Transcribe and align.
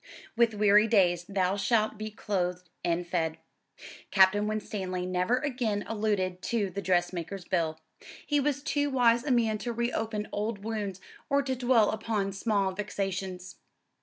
"With 0.35 0.55
weary 0.55 0.87
Days 0.87 1.25
thou 1.29 1.55
shalt 1.57 1.99
be 1.99 2.09
clothed 2.09 2.71
and 2.83 3.05
fed." 3.05 3.37
Captain 4.09 4.47
Winstanley 4.47 5.05
never 5.05 5.37
again 5.37 5.83
alluded 5.87 6.41
to 6.41 6.71
the 6.71 6.81
dressmaker's 6.81 7.45
bill. 7.45 7.79
He 8.25 8.39
was 8.39 8.63
too 8.63 8.89
wise 8.89 9.23
a 9.23 9.29
man 9.29 9.59
to 9.59 9.71
reopen 9.71 10.27
old 10.31 10.63
wounds 10.63 11.01
or 11.29 11.43
to 11.43 11.55
dwell 11.55 11.91
upon 11.91 12.31
small 12.33 12.71
vexations. 12.71 13.57